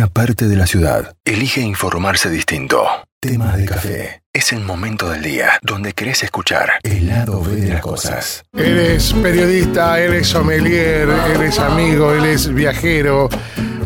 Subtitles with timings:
[0.00, 2.86] una parte de la ciudad elige informarse distinto.
[3.20, 4.22] Tema de café.
[4.32, 8.42] Es el momento del día donde querés escuchar el lado B de las cosas.
[8.56, 13.28] Eres periodista, eres sommelier, eres amigo, eres viajero.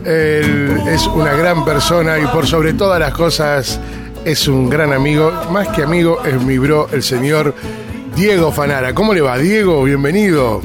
[0.04, 3.80] Él es una gran persona y por sobre todas las cosas
[4.24, 5.32] es un gran amigo.
[5.50, 7.56] Más que amigo, es mi bro, el señor
[8.14, 8.94] Diego Fanara.
[8.94, 9.82] ¿Cómo le va, Diego?
[9.82, 10.62] Bienvenido.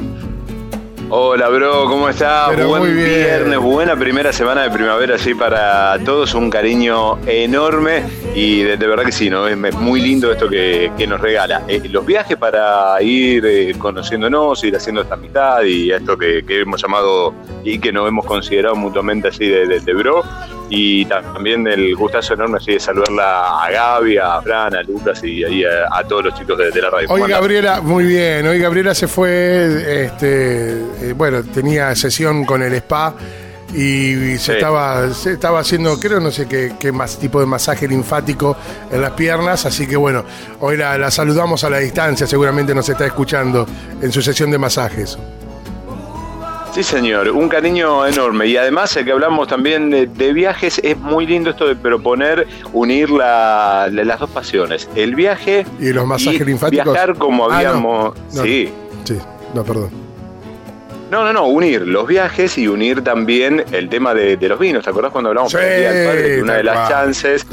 [1.12, 2.54] Hola, bro, ¿cómo estás?
[2.56, 3.08] Buen muy bien.
[3.08, 6.34] viernes, buena primera semana de primavera, así para todos.
[6.34, 9.48] Un cariño enorme y de, de verdad que sí, ¿no?
[9.48, 11.62] Es es muy lindo esto que, que nos regala.
[11.66, 16.60] Eh, los viajes para ir eh, conociéndonos, ir haciendo esta amistad y esto que, que
[16.60, 17.34] hemos llamado
[17.64, 20.22] y que nos hemos considerado mutuamente así de, de- de bro.
[20.72, 25.20] Y ta- también el gustazo enorme así de saludarla a Gaby, a Fran, a Lucas
[25.24, 27.08] y ahí a, a todos los chicos de, de la radio.
[27.10, 27.28] Hoy.
[27.28, 30.70] Gabriela, muy bien, hoy Gabriela se fue, este,
[31.08, 33.14] eh, bueno, tenía sesión con el spa
[33.74, 34.52] y se, Sí.
[34.52, 38.56] estaba, se estaba haciendo, creo, no sé qué, qué más tipo de masaje linfático
[38.92, 40.24] en las piernas, así que bueno,
[40.60, 43.66] hoy la, la saludamos a la distancia, seguramente nos está escuchando
[44.00, 45.18] en su sesión de masajes.
[46.72, 48.46] Sí, señor, un cariño enorme.
[48.46, 52.46] Y además, eh, que hablamos también de, de viajes, es muy lindo esto de proponer
[52.72, 54.88] unir la- la- las dos pasiones.
[54.94, 56.84] El viaje ¿Y los masajes y linfáticos?
[56.92, 57.54] viajar como Ah, no.
[57.54, 58.14] habíamos...
[58.34, 58.42] No.
[58.44, 58.72] Sí.
[59.04, 59.18] Sí,
[59.52, 59.90] no, perdón.
[61.10, 64.84] No, no, no, unir los viajes y unir también el tema de, de los vinos.
[64.84, 66.22] ¿Te acordás cuando hablamos Sí, del Día del Padre?
[66.36, 67.46] Que una de las cual, chances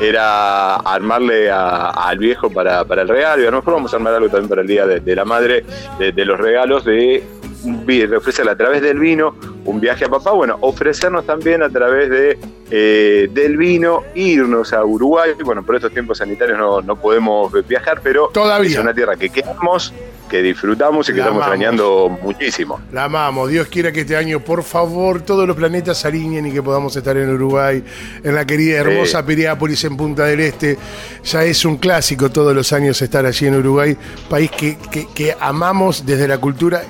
[0.00, 3.96] era armarle a- al viejo para, para el regalo y a lo mejor vamos a
[3.96, 5.64] armar algo también para el Día de, de la Madre,
[6.00, 7.22] de, de los regalos, de,
[7.62, 12.08] de ofrecerle a través del vino un viaje a papá, bueno, ofrecernos también a través
[12.10, 12.38] de
[12.72, 18.00] eh, del vino, irnos a Uruguay, bueno, por estos tiempos sanitarios no, no podemos viajar,
[18.02, 18.70] pero Todavía.
[18.70, 19.92] es una tierra que queremos,
[20.30, 21.54] que disfrutamos y que La estamos amamos.
[21.56, 22.80] extrañando muchísimo.
[22.92, 23.50] La amamos.
[23.50, 26.94] Dios quiera que este año, por favor, todos los planetas se alineen y que podamos
[26.96, 27.82] estar en Uruguay,
[28.22, 29.24] en la querida hermosa Sí.
[29.26, 30.78] Piriápolis, en Punta del Este.
[31.24, 33.96] Ya es un clásico todos los años estar allí en Uruguay,
[34.28, 36.82] país que, que- que amamos desde la cultura.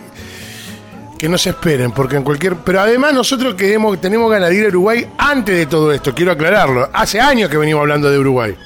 [1.21, 2.57] Que no se esperen, porque en cualquier.
[2.65, 6.33] Pero además, nosotros queremos, tenemos ganas de ir a Uruguay antes de todo esto, quiero
[6.33, 6.89] aclararlo.
[6.95, 8.57] Hace años que venimos hablando de Uruguay.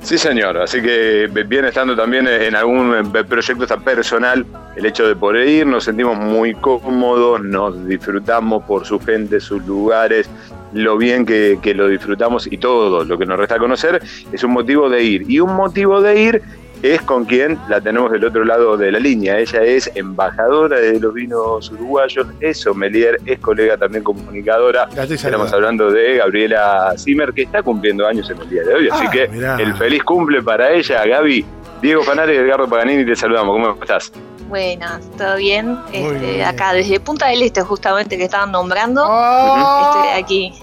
[0.00, 0.58] Sí, señor.
[0.58, 4.46] Así que viene estando también en algún eh, proyecto hasta personal
[4.76, 5.66] el hecho de poder ir.
[5.66, 10.30] Nos sentimos muy cómodos, nos disfrutamos por su gente, sus lugares,
[10.72, 14.00] lo bien que, que lo disfrutamos y todo lo que nos resta conocer
[14.30, 15.28] es un motivo de ir.
[15.28, 16.42] Y un motivo de ir
[16.82, 19.38] es con quien la tenemos del otro lado de la línea.
[19.38, 24.88] Ella es embajadora de los vinos uruguayos, es sommelier, es colega también comunicadora.
[24.96, 28.88] Estamos hablando de Gabriela Zimmer, que está cumpliendo años en el día de hoy.
[28.90, 29.56] Así Ah, que mirá.
[29.56, 31.44] el feliz cumple para ella, Gaby.
[31.82, 33.54] Diego Fanari y Edgardo Paganini, te saludamos.
[33.54, 34.12] ¿Cómo estás?
[34.48, 35.78] Buenas, ¿todo bien?
[35.92, 36.42] Este, bien.
[36.44, 40.12] Acá desde Punta del Este, justamente que estaban nombrando, ¡Ah!
[40.16, 40.54] estoy aquí.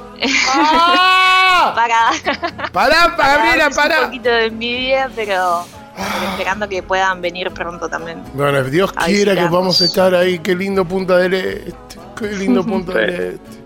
[0.53, 1.71] ¡Ah!
[1.75, 3.99] Para, ¡Pará, Gabriela, pará!
[4.01, 5.65] Un poquito de envidia, pero
[5.97, 8.21] esperando que puedan venir pronto también.
[8.33, 9.49] Bueno, Dios quiera que estamos.
[9.49, 10.39] podamos estar ahí.
[10.39, 11.71] Qué lindo Punta del Este.
[12.17, 13.57] Qué lindo Punta del Este.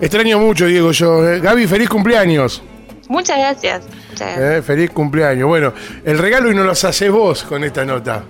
[0.00, 1.28] Extraño mucho, Diego, yo.
[1.28, 1.40] eh.
[1.40, 2.62] Gaby, feliz cumpleaños.
[3.08, 3.82] Muchas gracias.
[4.10, 4.58] Muchas gracias.
[4.58, 5.48] Eh, feliz cumpleaños.
[5.48, 5.72] Bueno,
[6.04, 8.22] el regalo y nos lo haces vos con esta nota.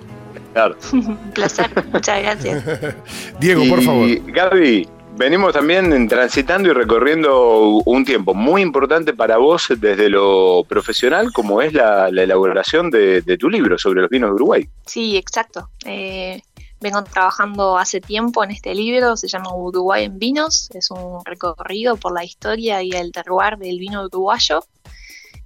[0.52, 0.76] Claro.
[0.92, 2.64] Un placer, muchas gracias.
[3.40, 4.08] Diego, por favor.
[4.32, 4.88] Gaby,
[5.18, 11.60] venimos también transitando y recorriendo un tiempo muy importante para vos desde lo profesional, como
[11.60, 14.68] es la, la elaboración de, tu libro sobre los vinos de Uruguay.
[14.86, 15.68] Sí, exacto.
[15.84, 16.40] Eh,
[16.80, 21.96] vengo trabajando hace tiempo en este libro, se llama Uruguay en Vinos, es un recorrido
[21.96, 24.64] por la historia y el terroir del vino uruguayo.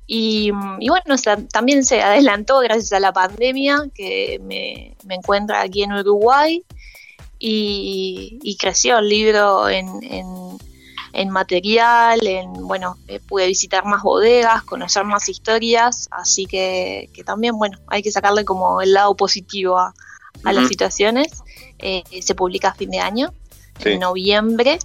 [0.06, 1.16] Y, bueno,
[1.50, 6.62] también se adelantó gracias a la pandemia que me, me encuentra aquí en Uruguay
[7.44, 10.58] y, y creció el libro en, en-
[11.14, 17.22] en material, en bueno, eh, pude visitar más bodegas, conocer más historias, así que, que
[17.22, 19.92] también, bueno, hay que sacarle como el lado positivo a,
[20.44, 21.42] a las situaciones.
[21.78, 23.34] Eh, se publica a fin de año,
[23.82, 23.91] Sí.
[23.91, 24.78] en noviembre,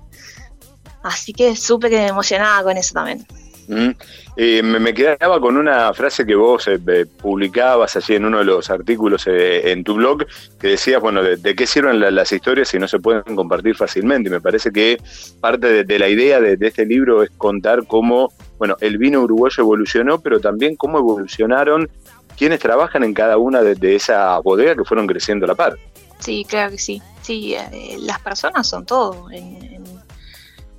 [1.03, 3.25] así que súper emocionada con eso también.
[3.67, 3.89] Mm.
[4.63, 8.69] Me, quedaba con una frase que vos eh, eh, publicabas allí en uno de los
[8.69, 10.25] artículos eh, en tu blog,
[10.59, 14.29] que decías, bueno, de, qué sirven la- las historias si no se pueden compartir fácilmente.
[14.29, 14.97] Y me parece que
[15.41, 20.19] parte de, la idea de, este libro es contar cómo, bueno, el vino uruguayo evolucionó,
[20.19, 21.89] pero también cómo evolucionaron
[22.37, 25.77] quienes trabajan en cada una de, esas bodegas que fueron creciendo a la par.
[26.19, 27.01] Sí, claro que sí.
[27.21, 27.55] Sí,
[27.99, 29.76] las personas son todo en,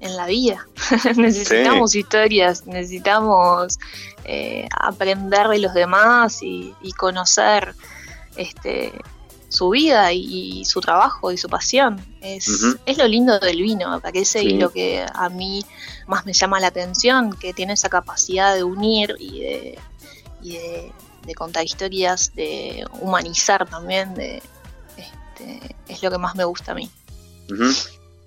[0.01, 0.67] en- la vida.
[1.17, 3.79] necesitamos historias, necesitamos
[4.25, 7.75] eh, aprender de los demás y, y conocer
[8.37, 8.93] este
[9.49, 12.01] su vida y, su trabajo y su pasión.
[12.21, 12.49] Es,
[12.85, 15.65] es lo lindo del vino, me parece, y lo que a mí
[16.07, 19.79] más me llama la atención, que tiene esa capacidad de unir y de,
[20.43, 24.43] y de, contar historias, de humanizar también, de,
[24.97, 26.91] este, es lo que más me gusta a mí.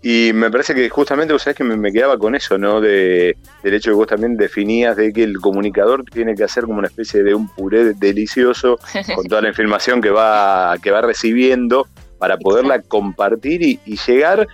[0.03, 2.81] Y me parece que justamente, vos sabés que me, quedaba con eso, ¿no?
[2.81, 6.80] De, del hecho que vos también definías de que el comunicador tiene que hacer como
[6.80, 8.80] una especie de un puré delicioso
[9.15, 11.88] con toda la información que va, que va recibiendo
[12.18, 14.48] para poderla compartir y, llegar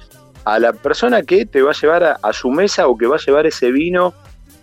[0.46, 3.20] a la persona que te va a llevar a, su mesa o que va a
[3.20, 4.14] llevar ese vino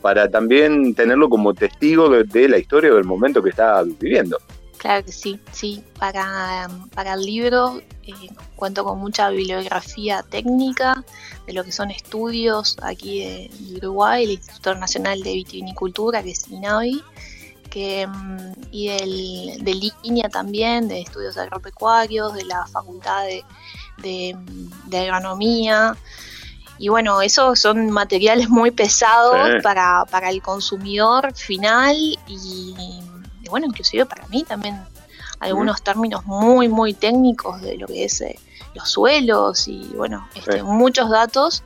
[0.02, 4.38] para también tenerlo como testigo de, la historia o del momento que está viviendo.
[4.84, 5.82] Claro que sí, sí.
[5.98, 8.12] Para, para el libro eh,
[8.54, 11.02] cuento con mucha bibliografía técnica
[11.46, 16.46] de lo que son estudios aquí de, Uruguay, el Instituto Nacional de Vitivinicultura, que es
[16.48, 17.02] INAVI,
[17.70, 23.24] que, mm, y del, de línea también, de estudios agropecuarios, de la Facultad
[24.02, 24.36] de,
[24.84, 25.96] de, Agronomía.
[26.78, 31.96] Y bueno, esos son materiales muy pesados para, para el consumidor final
[32.26, 33.00] y
[33.44, 34.80] y bueno, inclusive para mí también
[35.40, 38.38] algunos términos muy, muy técnicos de lo que es eh,
[38.74, 41.62] los suelos y bueno, este, muchos datos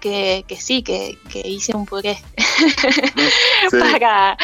[0.00, 2.18] que, que sí, que, hice un puré
[3.70, 4.36] para,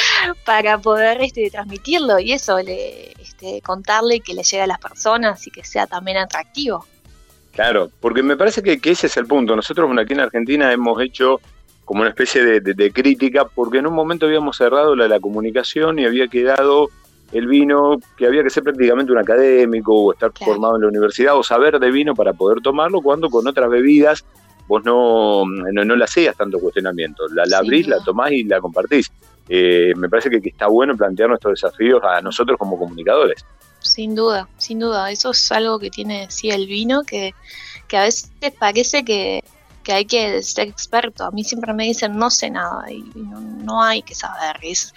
[0.44, 5.44] para poder este, transmitirlo y eso, le, este, contarle que le llegue a las personas
[5.46, 6.86] y que sea también atractivo.
[7.52, 9.56] Claro, porque me parece que, que ese es el punto.
[9.56, 11.40] Nosotros aquí en Argentina hemos hecho
[11.88, 16.04] como una especie de, crítica, porque en un momento habíamos cerrado la, la comunicación y
[16.04, 16.90] había quedado
[17.32, 21.34] el vino que había que ser prácticamente un académico o estar formado en la universidad
[21.34, 24.22] o saber de vino para poder tomarlo, cuando con otras bebidas
[24.66, 27.26] vos no, no, no le hacías tanto cuestionamiento.
[27.28, 29.10] La, la abrís, la tomás y la compartís.
[29.48, 33.46] Eh, me parece que, está bueno plantear nuestros desafíos a nosotros como comunicadores.
[33.80, 35.10] Sin duda, sin duda.
[35.10, 37.32] Eso es algo que tiene sí el vino, que,
[37.88, 39.42] que a veces parece que,
[39.88, 41.24] que hay que ser experto.
[41.24, 44.58] A mí siempre me dicen no sé nada y no, hay que saber.
[44.60, 44.92] Es,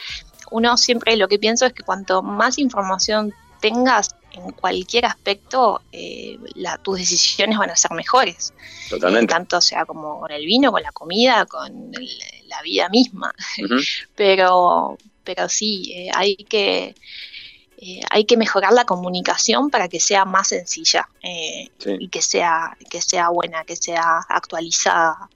[0.52, 6.38] uno siempre lo que pienso es que cuanto más información tengas en cualquier aspecto, eh,
[6.56, 8.54] la, tus decisiones van a ser mejores.
[8.90, 9.32] Totalmente.
[9.32, 11.94] Eh, tanto sea como con el vino, con la comida, con
[12.48, 13.34] la vida misma.
[14.18, 16.96] pero, pero sí, eh, hay que
[17.84, 21.68] eh, hay que mejorar la comunicación para que sea más sencilla eh,
[22.00, 25.28] y que sea, que sea buena, que sea actualizada.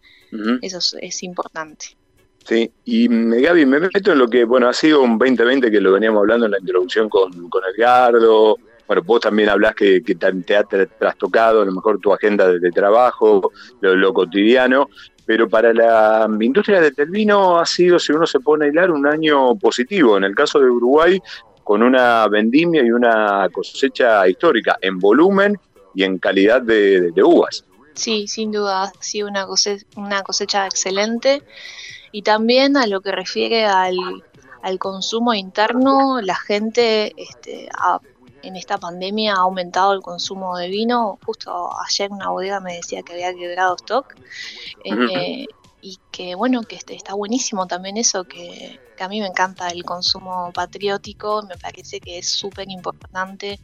[0.62, 1.98] Eso es, importante.
[2.46, 5.82] Sí, y mm, Gaby, me meto en lo que, bueno, ha sido un 2020 que
[5.82, 8.58] lo veníamos hablando en la introducción con, con Edgardo.
[8.86, 13.52] Bueno, vos también hablas que, te ha trastocado a lo mejor tu agenda de, trabajo,
[13.82, 14.90] lo, cotidiano,
[15.26, 19.08] pero para la industria del vino ha sido, si uno se pone a hilar, un
[19.08, 20.18] año positivo.
[20.18, 21.20] En el caso de Uruguay,
[21.66, 25.60] con una vendimia y una cosecha histórica en volumen
[25.96, 27.66] y en calidad de, uvas.
[27.96, 31.42] Sí, sin duda, ha sido una cosecha, una cosecha excelente.
[32.12, 33.98] Y también a lo que refiere al,
[34.78, 37.68] consumo interno, la gente este,
[38.44, 41.18] en esta pandemia ha aumentado el consumo de vino.
[41.26, 44.14] Justo ayer una bodega me decía que había quebrado stock
[45.86, 49.84] y que bueno, que este, está buenísimo también eso, que, a mí me encanta el
[49.84, 53.60] consumo patriótico, me parece que es súper importante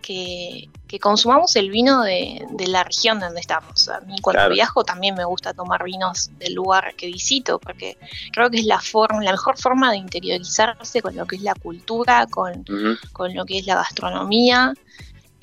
[0.00, 0.68] que,
[1.00, 3.88] consumamos el vino de, la región donde estamos.
[3.88, 7.96] A mí cuando viajo también me gusta tomar vinos del lugar que visito, porque
[8.32, 11.54] creo que es la forma, la mejor forma de interiorizarse con lo que es la
[11.54, 12.64] cultura, con,
[13.12, 14.74] con lo que es la gastronomía.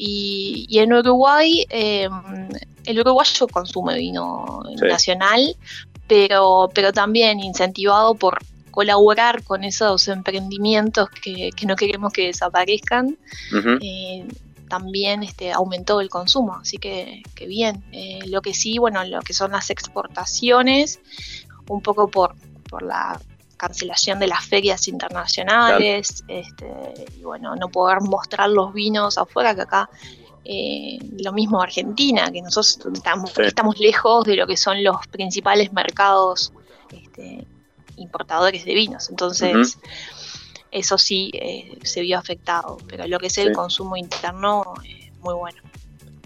[0.01, 2.09] Y, en Uruguay, eh,
[2.85, 5.55] el uruguayo consume vino nacional,
[6.09, 8.39] pero, pero también incentivado por
[8.71, 13.17] colaborar con esos emprendimientos que, no queremos que desaparezcan,
[13.81, 14.27] eh,
[14.67, 17.83] también este, aumentó el consumo, así que, que bien.
[17.91, 20.99] Eh, lo que sí, bueno, lo que son las exportaciones,
[21.67, 22.35] un poco por,
[22.69, 23.19] por la
[23.57, 29.61] cancelación de las ferias internacionales, este, y bueno, no poder mostrar los vinos afuera, que
[29.61, 29.89] acá
[30.51, 36.51] eh, lo mismo Argentina, que nosotros estamos, lejos de lo que son los principales mercados
[36.91, 37.45] este,
[37.97, 39.11] importadores de vinos.
[39.11, 39.77] Entonces,
[40.71, 45.35] eso sí eh, se vio afectado, pero lo que es el consumo interno, eh, muy
[45.35, 45.61] bueno.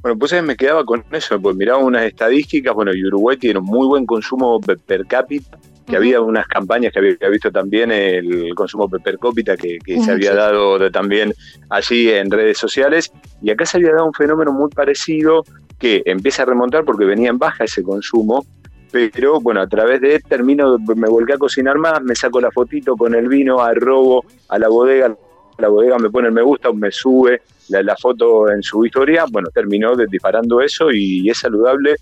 [0.01, 3.65] Bueno, pues me quedaba con eso, pues miraba unas estadísticas, bueno, y Uruguay tiene un
[3.65, 8.89] muy buen consumo per cápita, que había unas campañas que había visto también el consumo
[8.89, 11.33] per cápita que, se había dado también
[11.69, 13.11] allí en redes sociales.
[13.41, 15.43] Y acá se había dado un fenómeno muy parecido
[15.77, 18.45] que empieza a remontar porque venía en baja ese consumo
[18.93, 22.95] pero bueno, a través de termino, me volqué a cocinar más, me saco la fotito
[22.95, 25.17] con el vino, arrobo a la bodega,
[25.57, 29.49] la bodega me pone el me gusta, me sube la, foto en su historia, bueno,
[29.51, 31.95] terminó disparando eso y es saludable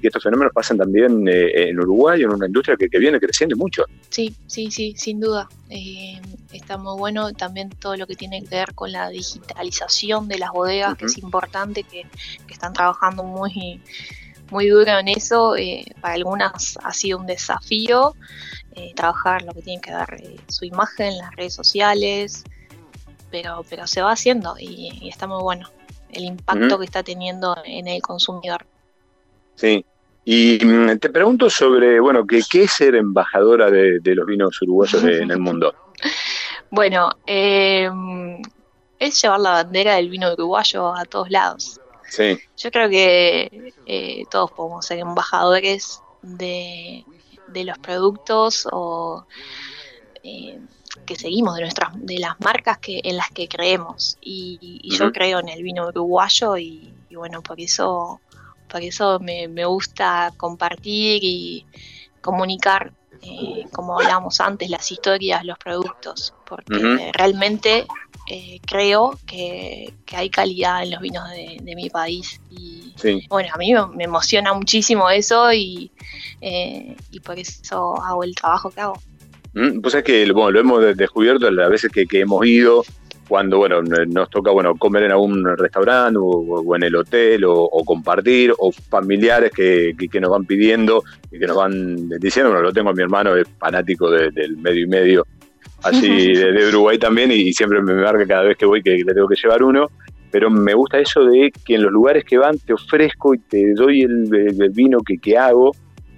[0.00, 3.84] que estos fenómenos pasen también eh, en Uruguay, en una industria que, viene creciendo mucho.
[4.10, 5.48] Sí, sí, sí, sin duda.
[5.70, 6.20] Eh,
[6.52, 10.50] está muy bueno también todo lo que tiene que ver con la digitalización de las
[10.50, 12.06] bodegas, que es importante, que,
[12.50, 13.80] están trabajando muy,
[14.50, 15.56] muy duro en eso.
[15.56, 18.14] Eh, para algunas ha sido un desafío
[18.94, 20.16] trabajar lo que tiene que dar
[20.46, 22.44] su imagen en las redes sociales,
[23.28, 25.68] pero, pero se va haciendo y, está muy bueno
[26.12, 28.66] el impacto que está teniendo en el consumidor.
[29.58, 29.84] Sí.
[30.24, 35.02] Y mm, te pregunto sobre, bueno, ¿qué, qué es ser embajadora de, los vinos uruguayos
[35.02, 35.74] en el mundo?
[36.70, 37.90] bueno, eh,
[38.98, 41.80] es llevar la bandera del vino uruguayo a todos lados.
[42.08, 42.38] Sí.
[42.56, 47.04] Yo creo que eh, todos podemos ser embajadores de,
[47.48, 49.26] de los productos o
[50.22, 50.58] eh,
[51.06, 54.18] que seguimos, de nuestras, de las marcas que, en las que creemos.
[54.20, 58.20] Y, yo creo en el vino uruguayo y, y bueno, por eso
[58.68, 61.66] por eso me, me gusta compartir y
[62.20, 67.86] comunicar, eh, como hablábamos antes, las historias, los productos, porque realmente
[68.30, 72.40] eh, creo que, hay calidad en los vinos de, mi país.
[72.50, 72.92] Y
[73.28, 75.90] bueno, a mí me, emociona muchísimo eso y,
[76.40, 79.00] eh, y por eso hago el trabajo que hago.
[79.82, 82.84] Pues es que bueno, lo hemos descubierto las veces que, que hemos ido
[83.28, 88.52] cuando bueno nos toca bueno comer en algún restaurante o, en el hotel o, compartir
[88.58, 92.94] o familiares que, nos van pidiendo y que nos van diciendo bueno lo tengo a
[92.94, 95.26] mi hermano es fanático del medio y medio
[95.82, 99.28] así de, Uruguay también y, siempre me marca cada vez que voy que le tengo
[99.28, 99.86] que llevar uno
[100.30, 103.72] pero me gusta eso de que en los lugares que van te ofrezco y te
[103.74, 105.72] doy el, vino que, que hago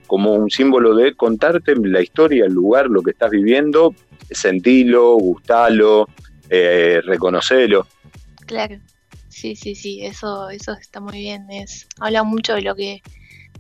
[0.07, 3.95] como un símbolo de contarte la historia, el lugar, lo que estás viviendo,
[4.29, 6.09] sentilo, gustalo,
[6.51, 7.87] eh, reconocerlo.
[8.47, 8.79] Claro,
[9.29, 11.51] sí, sí, sí, eso, eso está muy bien.
[11.51, 13.03] Es, habla mucho de lo que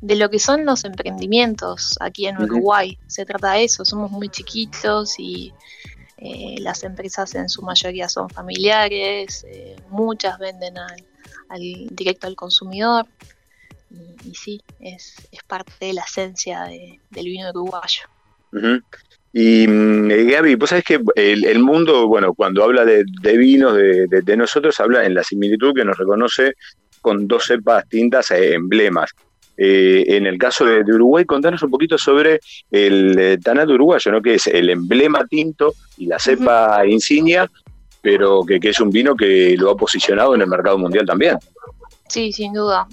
[0.01, 2.99] de lo que son los emprendimientos aquí en Uruguay.
[3.07, 5.53] Se trata de eso, somos muy chiquitos y
[6.17, 11.05] eh, las empresas en su mayoría son familiares, eh, muchas venden al,
[11.91, 13.07] directo al consumidor
[14.25, 18.03] y, sí, es, es, parte de la esencia del vino uruguayo.
[19.33, 23.05] Y mm, eh, Gaby, vos sabés que el, mundo, bueno, cuando habla de,
[23.37, 26.55] vinos de, nosotros, habla en la similitud que nos reconoce
[27.01, 29.11] con dos cepas tintas e emblemas.
[29.57, 32.41] Eh, en el caso de, Uruguay, contanos un poquito sobre
[32.71, 34.23] el eh, Tanato uruguayo, ¿no?
[34.23, 37.49] que es el emblema tinto y la cepa insignia,
[38.01, 41.37] pero que, es un vino que lo ha posicionado en el mercado mundial también.
[42.11, 42.87] Sí, sin duda.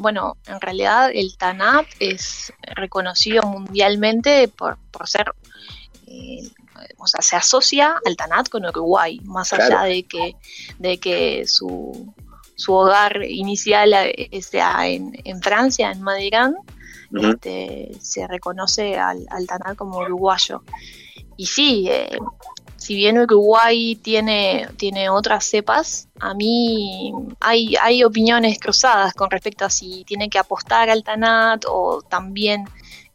[0.00, 5.32] bueno, en realidad el Tanat es reconocido mundialmente por, por ser
[6.06, 6.50] eh,
[6.98, 10.36] o sea, se asocia al Tanat con Uruguay, más allá de que,
[10.78, 12.12] de que su,
[12.56, 16.32] su hogar inicial eh, sea en, Francia, en Madrid,
[17.12, 20.62] este, se reconoce al, Tanat como uruguayo.
[21.36, 22.18] Y sí, eh,
[22.84, 29.64] si bien Uruguay tiene, tiene otras cepas, a mí hay, hay opiniones cruzadas con respecto
[29.64, 32.66] a si tiene que apostar al Tanat o también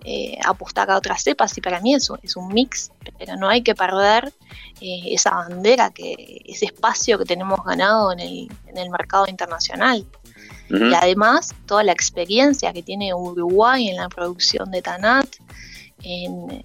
[0.03, 3.61] eh, apostar a otras cepas y para mí eso es un mix, pero no hay
[3.61, 4.33] que perder
[4.81, 10.03] eh, esa bandera, que ese espacio que tenemos ganado en el, en el mercado internacional.
[10.71, 15.27] Y además toda la experiencia que tiene Uruguay en la producción de Tanat,
[16.03, 16.63] en,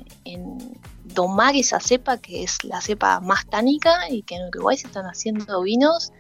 [1.15, 5.07] domar esa cepa que es la cepa más tánica y que en Uruguay se están
[5.07, 6.13] haciendo vinos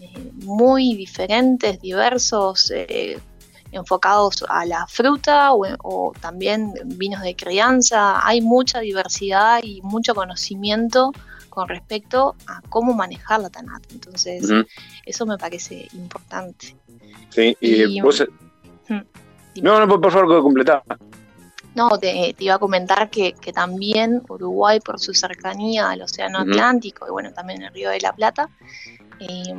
[0.00, 2.70] eh, muy diferentes, diversos,
[3.72, 8.26] enfocados a la fruta o, también vinos de crianza.
[8.26, 11.12] Hay mucha diversidad y mucho conocimiento
[11.48, 13.82] con respecto a cómo manejar la tanat.
[13.90, 14.46] Entonces,
[15.04, 16.76] eso me parece importante.
[17.30, 18.24] Sí, y, vos...
[19.62, 20.82] no, no, por favor, completar.
[21.76, 27.10] No, te, iba a comentar que, también Uruguay, por su cercanía al Océano Atlántico y
[27.10, 28.48] bueno, también el Río de la Plata,
[29.20, 29.54] eh,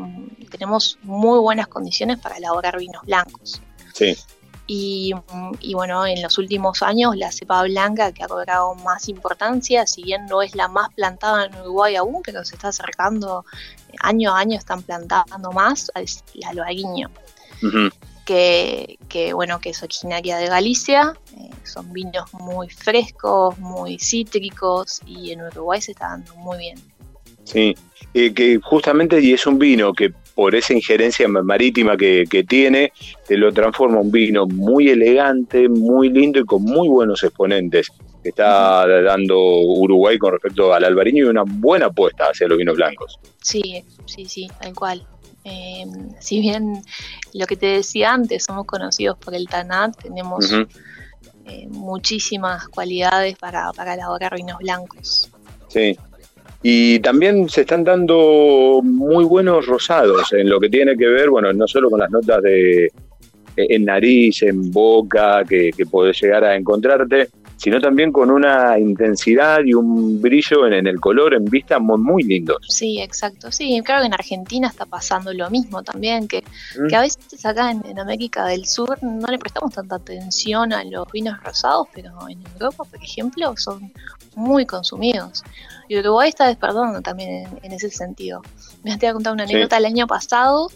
[0.49, 3.61] tenemos muy buenas condiciones para elaborar vinos blancos.
[4.65, 5.13] Y,
[5.73, 10.25] bueno, en los últimos años la cepa blanca que ha cobrado más importancia, si bien
[10.25, 13.45] no es la más plantada en Uruguay aún, pero se está acercando,
[14.01, 17.11] año a año están plantando más, es la Loaguiño.
[18.27, 25.31] Que, bueno, que es originaria de Galicia, eh, son vinos muy frescos, muy cítricos y
[25.31, 26.77] en Uruguay se está dando muy bien.
[27.45, 27.75] Sí,
[28.13, 32.91] eh, que justamente y es un vino que por esa injerencia marítima que, tiene,
[33.27, 37.89] te lo transforma un vino muy elegante, muy lindo y con muy buenos exponentes
[38.21, 42.75] que está dando Uruguay con respecto al albariño y una buena apuesta hacia los vinos
[42.75, 43.19] blancos.
[43.41, 45.07] Sí, sí, sí, tal cual.
[45.49, 46.81] Em, si bien
[47.33, 50.51] lo que te decía antes, somos conocidos por el TANAT, tenemos
[51.45, 55.31] eh, muchísimas cualidades para, para elaborar vinos blancos.
[55.69, 55.97] Sí,
[56.63, 61.53] y también se están dando muy buenos rosados en lo que tiene que ver, bueno,
[61.53, 62.91] no solo con las notas de
[63.55, 69.59] en nariz, en boca, que, que podés llegar a encontrarte, sino también con una intensidad
[69.65, 72.57] y un brillo en, el color, en vista muy, muy, lindos.
[72.69, 73.51] Sí, exacto.
[73.51, 76.43] Sí, creo que en Argentina está pasando lo mismo también, que,
[76.79, 76.87] mm.
[76.87, 81.11] que a veces acá en, América del Sur no le prestamos tanta atención a los
[81.11, 83.91] vinos rosados, pero en Europa, por ejemplo, son
[84.35, 85.43] muy consumidos.
[85.89, 88.41] Y Uruguay está despertando también en, ese sentido.
[88.83, 90.69] Me voy a contar una anécdota el año pasado.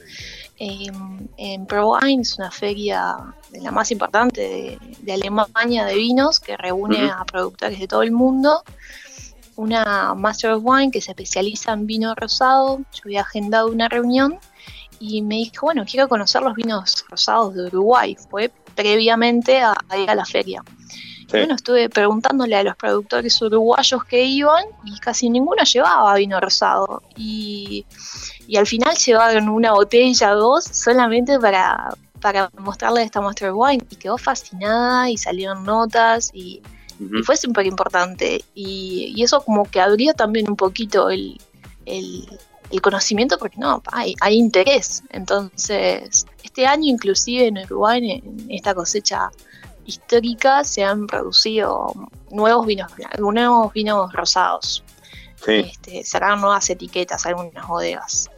[1.37, 3.15] En ProWine es una feria
[3.49, 8.11] de la más importante de, Alemania de vinos que reúne a productores de todo el
[8.11, 8.63] mundo.
[9.55, 12.77] Una Master of Wine que se especializa en vino rosado.
[12.93, 14.37] Yo había agendado una reunión
[14.99, 18.15] y me dijo, bueno, quiero conocer los vinos rosados de Uruguay.
[18.29, 20.63] Fue previamente a, ir a la feria.
[21.31, 27.01] Bueno, estuve preguntándole a los productores uruguayos que iban y casi ninguno llevaba vino rosado.
[27.15, 27.85] Y,
[28.47, 33.95] y al final llevaron una botella, dos, solamente para, para mostrarle esta Master Wine y
[33.95, 36.61] quedó fascinada y salieron notas y,
[37.25, 41.41] fue súper importante y, eso como que abrió también un poquito el,
[41.87, 42.27] el,
[42.79, 45.01] conocimiento porque no, hay, hay, interés.
[45.09, 49.31] Entonces, este año inclusive en Uruguay, en esta cosecha
[49.91, 51.93] histórica, se han producido
[52.31, 54.83] nuevos vinos, nuevos vinos rosados.
[55.35, 55.71] Sí.
[55.71, 58.29] Este, sacaron nuevas etiquetas algunas bodegas.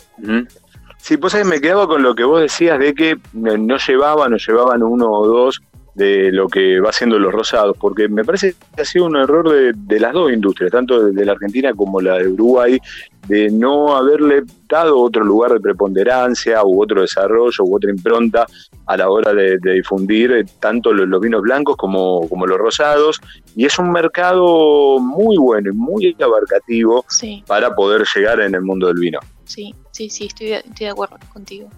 [0.98, 4.38] Sí, pues ahí me quedaba con lo que vos decías de que no llevaban o
[4.38, 5.62] llevaban uno o dos
[5.96, 9.76] de lo que va haciendo los rosados, porque me parece que ha sido un error
[9.76, 12.80] de, las dos industrias, tanto de, la Argentina como la de Uruguay,
[13.28, 18.46] de no haberle dado otro lugar de preponderancia u otro desarrollo u otra impronta
[18.86, 23.22] a la hora de, difundir eh, tanto los, vinos blancos como, como, los rosados.
[23.56, 27.06] Y es un mercado muy bueno y muy abarcativo
[27.48, 31.70] para poder llegar en el mundo del vino sí, sí, sí, estoy, de acuerdo contigo.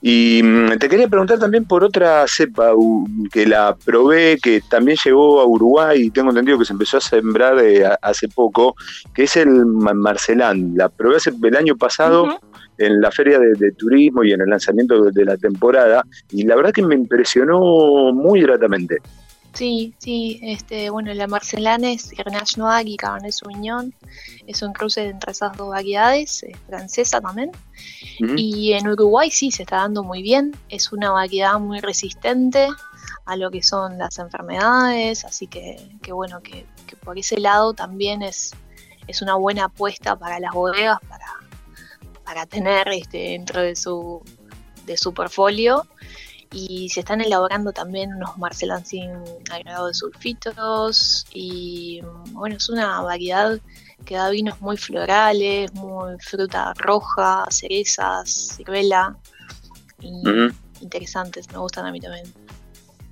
[0.00, 2.70] Y mm, te quería preguntar también por otra cepa
[3.32, 7.00] que la probé, que también llegó a Uruguay y tengo entendido que se empezó a
[7.00, 7.56] sembrar
[8.02, 8.76] hace poco,
[9.12, 10.74] que es el Marcelán.
[10.76, 12.28] La probé hace, el año pasado
[12.78, 16.54] en la feria de, turismo y en el lanzamiento de, de la temporada y la
[16.54, 18.98] verdad que me impresionó muy gratamente.
[19.58, 23.92] Sí, sí, este, bueno, la Marcelane es Grenache Noir y Cabernet Sauvignon,
[24.46, 27.50] es un cruce entre esas dos variedades, es francesa también.
[28.36, 32.68] Y en Uruguay sí se está dando muy bien, es una variedad muy resistente
[33.24, 36.64] a lo que son las enfermedades, así que, que bueno, que,
[37.02, 38.52] por ese lado también es,
[39.08, 41.26] es una buena apuesta para las bodegas, para,
[42.24, 44.22] para tener este, dentro de su,
[44.86, 45.84] de su portfolio
[46.52, 49.10] y se están elaborando también unos Marcelan sin
[49.50, 52.00] agregado de sulfitos y
[52.32, 53.58] bueno, es una variedad
[54.04, 59.16] que da vinos muy florales, muy fruta roja, cerezas, ciruela
[60.00, 60.22] y
[60.80, 62.26] interesantes, me gustan a mí también.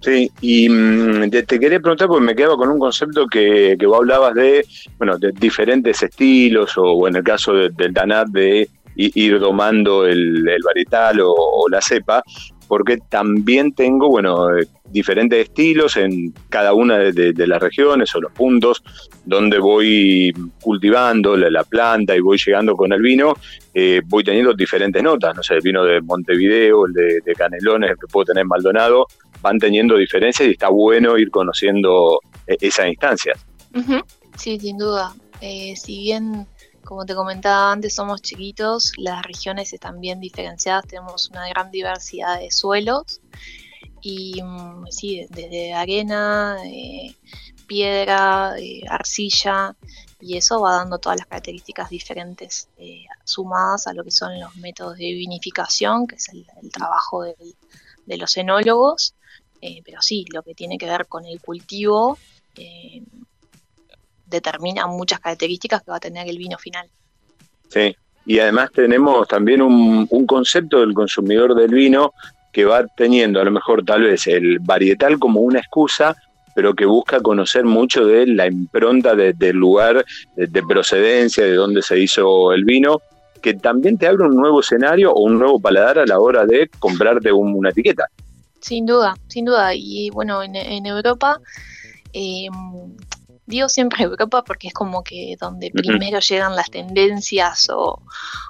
[0.01, 3.99] Sí, y mm, te, quería preguntar porque me quedaba con un concepto que, que vos
[3.99, 4.65] hablabas de,
[4.99, 10.63] bueno, de diferentes estilos o, en el caso del Danat de ir domando el, el
[10.63, 12.23] varietal o, la cepa,
[12.69, 18.33] porque también tengo, bueno, eh, diferentes estilos en cada una de, las regiones o los
[18.33, 18.83] puntos
[19.25, 23.35] donde voy cultivando la, planta y voy llegando con el vino,
[23.75, 27.97] eh, voy teniendo diferentes notas, no sé, el vino de Montevideo, el de, Canelones, el
[27.97, 29.07] que puedo tener en Maldonado,
[29.43, 33.45] van teniendo diferencias y está bueno ir conociendo eh, esas instancias.
[34.37, 35.13] Sí, sin duda.
[35.41, 36.47] si bien
[36.87, 42.39] como te comentaba antes, somos chiquitos, las regiones están bien diferenciadas, tenemos una gran diversidad
[42.39, 43.21] de suelos
[44.01, 47.15] y mm, sí, desde arena, eh,
[47.67, 49.75] piedra, eh, arcilla,
[50.21, 54.55] y eso va dando todas las características diferentes eh, sumadas a lo que son los
[54.57, 59.15] métodos de vinificación, que es el, trabajo de los enólogos,
[59.85, 62.19] pero sí, lo que tiene que ver con el cultivo
[64.27, 66.89] determina muchas características que va a tener el vino final.
[67.69, 72.13] Sí, y además tenemos también un, concepto del consumidor del vino
[72.53, 76.17] que va teniendo a lo mejor tal vez el varietal como una excusa,
[76.55, 82.01] pero que busca conocer mucho de la impronta del lugar de, procedencia, de dónde se
[82.01, 83.01] hizo el vino,
[83.43, 86.69] que también te abre un nuevo escenario o un nuevo paladar a la hora de
[86.79, 88.09] comprarte una etiqueta.
[88.61, 89.75] Sin duda, sin duda.
[89.75, 91.39] Y bueno, en, Europa
[92.13, 92.49] eh,
[93.47, 98.03] Digo siempre Europa porque es como que donde primero llegan las tendencias o,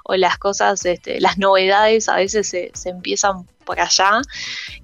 [0.09, 4.21] las cosas, este, las novedades a veces se, empiezan por allá.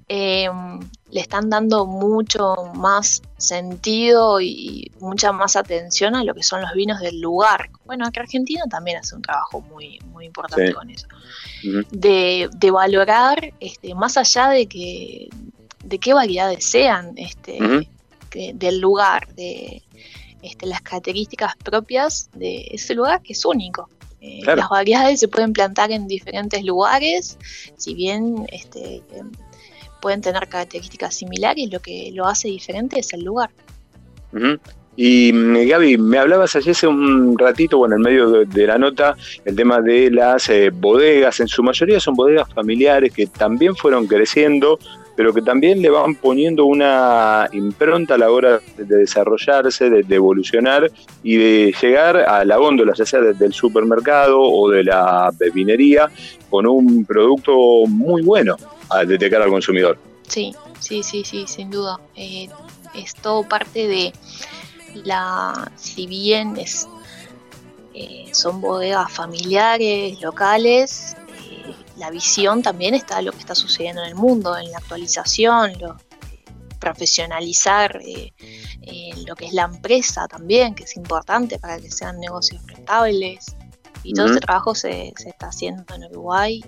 [0.06, 6.60] Em, le están dando mucho más sentido y mucha más atención a lo que son
[6.60, 7.70] los vinos del lugar.
[7.84, 11.06] Bueno, aquí Argentina también hace un trabajo muy, muy importante con eso.
[11.90, 15.28] de, de, valorar, este, más allá de que
[15.84, 17.58] de qué variedades sean este,
[18.54, 19.82] del lugar, de
[20.42, 23.88] este, las características propias de ese lugar que es único.
[24.20, 27.38] Eh, las variedades se pueden plantar en diferentes lugares,
[27.76, 29.02] si bien este,
[30.00, 33.50] pueden tener características similares, lo que lo hace diferente es el lugar.
[34.96, 39.16] Y mm, Gaby, me hablabas ayer hace un ratito, bueno, en medio de, la nota,
[39.44, 41.40] el tema de las eh, bodegas.
[41.40, 44.78] En su mayoría son bodegas familiares que también fueron creciendo
[45.16, 50.90] pero que también le van poniendo una impronta a la hora de desarrollarse, de, evolucionar
[51.22, 56.10] y de llegar a la góndola, ya sea del supermercado o de la bebinería,
[56.50, 57.52] con un producto
[57.86, 58.56] muy bueno
[58.90, 59.98] a detectar al consumidor.
[60.28, 61.98] Sí, sí, sí, sí, sin duda.
[62.16, 62.48] Eh,
[62.94, 64.12] es todo parte de
[65.04, 66.88] la, si bien es,
[67.94, 71.16] eh, son bodegas familiares, locales,
[71.96, 75.96] la visión también está lo que está sucediendo en el mundo, en la actualización, lo,
[76.84, 78.32] profesionalizar eh,
[78.82, 83.56] eh, lo que es la empresa también, que es importante para que sean negocios rentables.
[84.02, 86.62] Y todo ese trabajo se, está haciendo en Uruguay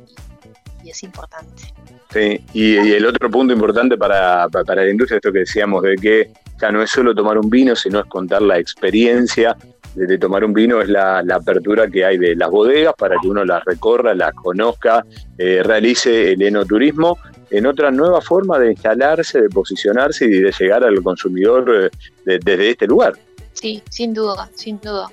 [0.83, 1.65] y, es importante.
[2.11, 6.33] Sí, y, el otro punto importante para, para, la industria, esto que decíamos, de que
[6.59, 9.55] ya no es solo tomar un vino, sino es contar la experiencia
[9.97, 13.45] de, tomar un vino es la, apertura que hay de las bodegas para que uno
[13.45, 15.05] las recorra, las conozca,
[15.39, 17.19] eh, realice el enoturismo
[17.51, 21.91] en otra nueva forma de instalarse, de posicionarse y de llegar al consumidor
[22.27, 23.15] eh, desde este lugar.
[23.61, 25.11] Sí, sin duda, sin duda.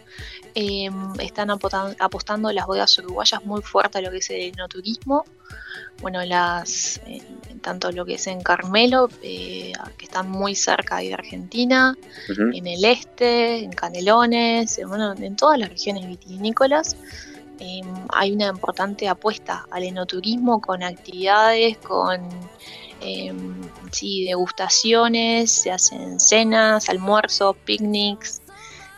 [0.54, 5.26] Em, están apostando las bodegas uruguayas muy fuerte a lo que es el enoturismo.
[6.02, 7.02] Bueno, las
[7.62, 12.84] tanto lo que es en Carmelo, eh, que están muy cerca de Argentina, en el
[12.84, 16.98] este, en Canelones, bueno, en todas las regiones vitivinícolas.
[17.60, 22.20] Em, hay una importante apuesta al enoturismo con actividades, con
[23.04, 23.54] em,
[23.92, 28.42] sí, degustaciones, se hacen cenas, almuerzos, picnics.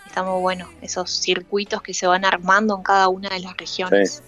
[0.06, 4.24] Está muy bueno esos circuitos que se van armando en cada una de las regiones.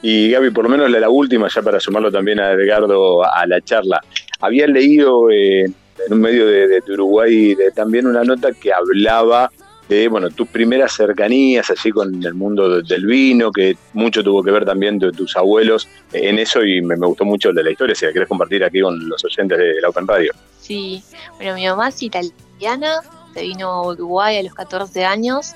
[0.00, 3.60] Y Gaby, por lo menos la, última, ya para sumarlo también a Edgardo a la
[3.60, 4.00] charla.
[4.40, 9.50] Había leído eh, en un medio de, Uruguay también una nota que hablaba
[9.88, 14.50] de bueno tus primeras cercanías así con el mundo del vino, que mucho tuvo que
[14.50, 17.94] ver también de tus abuelos en eso y me, gustó mucho el de la historia,
[17.94, 20.32] si la querés compartir aquí con los oyentes de la Open Radio.
[20.60, 21.02] Sí,
[21.36, 23.00] bueno, mi mamá es italiana,
[23.34, 25.54] se vino a Uruguay a los 14 años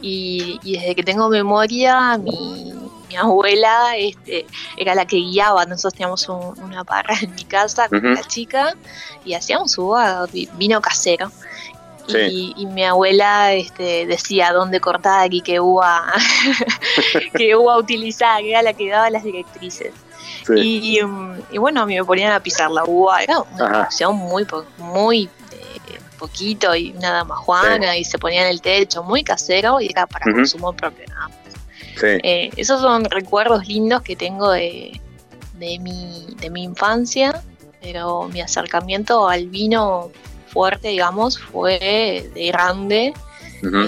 [0.00, 2.72] y, y desde que tengo memoria mi
[3.08, 8.14] mi abuela este, era la que guiaba, nosotros teníamos una barra en mi casa con
[8.14, 8.74] la chica
[9.24, 11.30] y hacíamos uva, vino casero.
[12.08, 16.12] Y, mi abuela este, decía dónde cortar y qué uva,
[17.36, 19.92] qué uva utilizar, que era la que daba las directrices.
[20.54, 21.00] Y,
[21.58, 24.46] bueno, a mí me ponían a pisar la uva, era una acción muy,
[24.78, 29.80] muy eh, poquito y nada más juana y se ponía en el techo, muy casero
[29.80, 31.28] y era para consumo propio nada
[32.02, 35.00] eh, esos son recuerdos lindos que tengo de,
[35.54, 37.42] de, mi, de mi infancia,
[37.80, 40.10] pero mi acercamiento al vino
[40.56, 43.12] fuerte, digamos, fue de grande.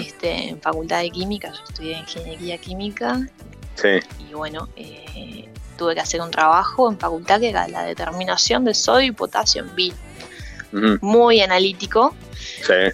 [0.00, 3.26] este, en Facultad de Química, yo estudié Ingeniería Química.
[4.28, 8.74] Y bueno, eh, tuve que hacer un trabajo en facultad que era la determinación de
[8.74, 9.96] sodio y potasio en vino.
[11.00, 12.14] Muy analítico.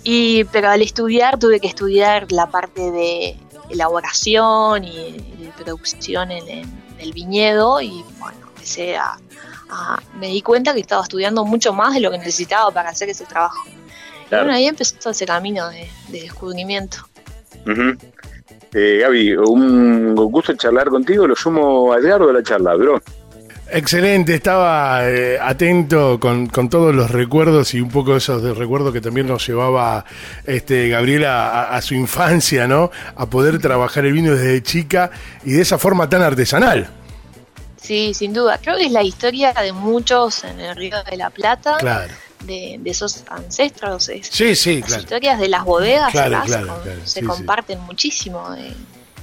[0.05, 3.37] Y, pero al estudiar tuve que estudiar la parte de
[3.71, 4.95] elaboración y
[5.39, 9.19] de producción en, el viñedo y bueno, empecé a,
[10.19, 13.25] me di cuenta que estaba estudiando mucho más de lo que necesitaba para hacer ese
[13.25, 13.65] trabajo.
[14.31, 16.99] Y bueno, ahí empezó ese camino de, descubrimiento.
[18.73, 23.01] Eh, Gaby, un gusto charlar contigo, lo sumo a Edgardo de la charla, bro.
[23.71, 29.01] Excelente, estaba eh, atento con, todos los recuerdos y un poco esos de recuerdos que
[29.01, 30.05] también nos llevaba
[30.45, 32.91] este Gabriela a, su infancia, ¿no?
[33.17, 35.11] A poder trabajar el vino desde chica
[35.45, 36.89] y de esa forma tan artesanal.
[37.85, 38.59] Sí, sin duda.
[38.59, 41.77] Creo que es la historia de muchos en el Río de la Plata.
[42.41, 44.05] De, esos ancestros.
[44.05, 46.13] sí, sí, las historias de las bodegas
[47.05, 48.51] se, comparten muchísimo.
[48.51, 48.73] De,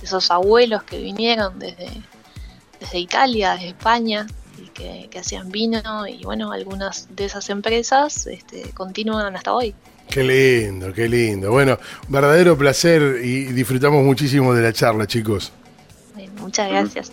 [0.01, 1.87] esos abuelos que vinieron desde
[2.81, 4.67] desde Italia, desde España, y
[5.07, 9.73] que, hacían vino y bueno, algunas de esas empresas este, continúan hasta hoy.
[10.09, 11.51] Qué lindo, qué lindo.
[11.51, 11.77] Bueno,
[12.09, 15.53] verdadero placer y disfrutamos muchísimo de la charla, chicos.
[16.15, 17.11] Bueno, muchas gracias.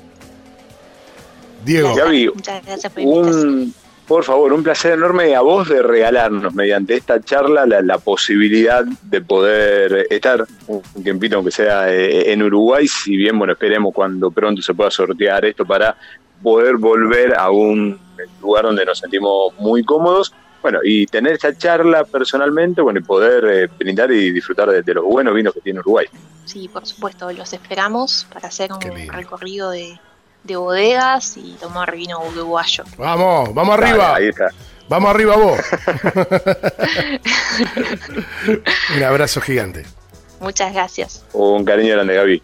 [1.68, 2.34] Diego.
[2.34, 3.04] Muchas gracias por.
[3.04, 3.74] Un,
[4.06, 8.82] por favor, un placer enorme a vos de regalarnos mediante esta charla la, la posibilidad
[8.84, 14.30] de poder estar un tiempito, aunque sea eh, en Uruguay, si bien, bueno, esperemos cuando
[14.30, 15.94] pronto se pueda sortear esto para
[16.42, 18.00] poder volver a un
[18.40, 20.32] lugar donde nos sentimos muy cómodos.
[20.62, 24.94] Bueno, y tener esta charla personalmente, bueno, y poder eh, brindar y disfrutar de, de
[24.94, 26.06] los buenos vinos que tiene Uruguay.
[26.46, 28.80] Sí, por supuesto, los esperamos para hacer un
[29.12, 30.00] recorrido de,
[30.48, 32.82] de bodegas y tomar vino uruguayo.
[32.96, 34.14] Vamos, vamos Dale, arriba.
[34.16, 34.48] ahí está.
[34.88, 35.60] Vamos arriba vos.
[38.96, 39.84] un abrazo gigante.
[40.40, 41.24] Muchas gracias.
[41.32, 42.42] Un cariño grande, Gaby.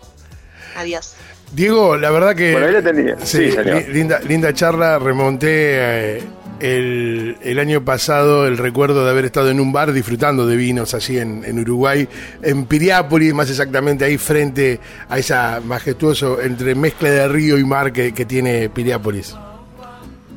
[0.76, 1.14] Adiós.
[1.52, 2.52] Diego, la verdad que...
[2.52, 3.16] Bueno, ahí la tenía.
[3.20, 3.88] Sí, Sí, señor.
[3.88, 4.98] linda, linda charla.
[4.98, 6.22] Remonté eh,
[6.60, 10.94] el, el año pasado el recuerdo de haber estado en un bar disfrutando de vinos
[10.94, 12.08] allí en, en Uruguay,
[12.42, 17.92] en Piriápolis, más exactamente ahí frente a esa majestuoso entre mezcla de río y mar
[17.92, 19.34] que, que tiene Piriápolis.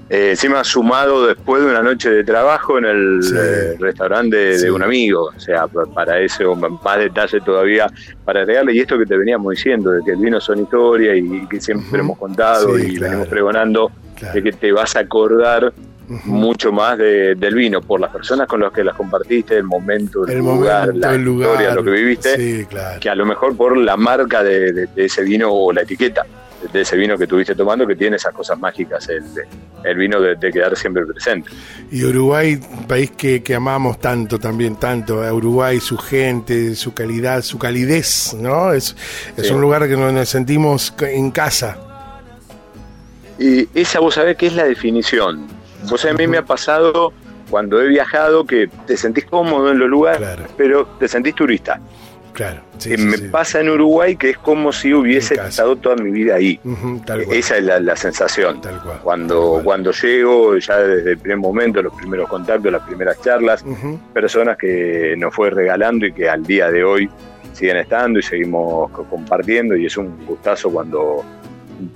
[0.09, 3.33] Eh, encima sumado después de una noche de trabajo en el Sí.
[3.37, 5.31] eh, restaurante de, un amigo.
[5.35, 7.87] O sea, pa- para eso, más detalle todavía
[8.23, 8.73] para agregarle.
[8.73, 11.99] Y esto que te veníamos diciendo, de que el vino son historia y que siempre
[11.99, 13.11] hemos contado Sí, y claro.
[13.11, 14.33] venimos pregonando, Claro.
[14.33, 15.73] de que te vas a acordar
[16.25, 20.25] Mucho más de- del vino por las personas con las que las compartiste, el momento,
[20.25, 21.49] el, El lugar, momento, la el lugar.
[21.51, 22.99] historia, lo que viviste, Sí, claro.
[22.99, 26.25] que a lo mejor por la marca de, de- de ese vino o la etiqueta
[26.73, 29.23] de ese vino que estuviste tomando, que tiene esas cosas mágicas, el,
[29.83, 31.49] el vino de, quedar siempre presente.
[31.91, 35.21] Y Uruguay, país que, que amamos tanto también, tanto.
[35.23, 38.73] A Uruguay, su gente, su calidad, su calidez, ¿no?
[38.73, 38.95] Es,
[39.37, 39.53] es Sí.
[39.53, 41.77] un lugar que nos nos sentimos en casa.
[43.37, 45.45] Y esa vos sabés que es la definición.
[45.89, 47.13] Vos a mí me ha pasado
[47.49, 50.43] cuando he viajado que te sentís cómodo en los lugares, Claro.
[50.57, 51.79] pero te sentís turista.
[52.33, 52.61] Claro.
[52.77, 53.29] Sí, me sí.
[53.29, 56.59] pasa en Uruguay que es como si hubiese estado toda mi vida ahí.
[57.05, 57.35] Tal cual.
[57.37, 58.61] Esa es la, la sensación.
[58.61, 62.83] Tal cual, Cuando, tal cuando llego, ya desde el primer momento, los primeros contactos, las
[62.83, 63.65] primeras charlas,
[64.13, 67.09] personas que nos fue regalando y que al día de hoy
[67.53, 71.23] siguen estando y seguimos co- compartiendo y es un gustazo cuando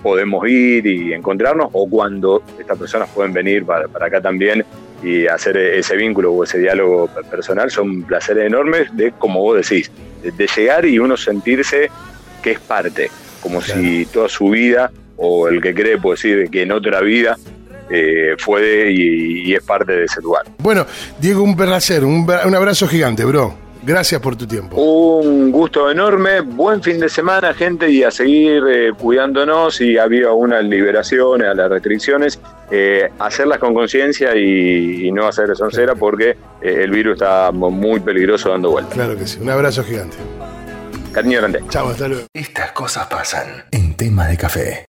[0.02, 4.63] podemos ir y encontrarnos o cuando estas personas pueden venir para, para acá también
[5.04, 9.41] y hacer e- ese vínculo o ese diálogo pe- personal son placeres enormes de, como
[9.41, 9.91] vos decís,
[10.22, 11.89] de, de llegar y uno sentirse
[12.44, 13.10] que es parte,
[13.41, 13.82] como Claro.
[13.82, 17.38] si toda su vida o el que cree puede decir que en otra vida
[17.89, 20.46] eh, fue de- y- y es parte de ese lugar.
[20.60, 20.86] Bueno,
[21.20, 23.54] Diego, un placer, un, un abrazo gigante, bro.
[23.84, 24.76] Gracias por tu tiempo.
[24.80, 29.82] Un gusto enorme, buen fin de semana, gente, y a seguir eh, cuidándonos.
[29.82, 32.39] Y había unas liberaciones a las restricciones,
[32.70, 38.00] eh, hacerlas con conciencia y, y no hacer soncera porque eh, el virus está muy
[38.00, 38.94] peligroso dando vueltas.
[38.94, 39.39] Claro que sí.
[39.41, 40.17] Un abrazo gigante.
[41.12, 41.63] Cariño grande.
[41.70, 42.28] Chao, hasta luego.
[42.34, 44.86] Estas cosas pasan en tema de café.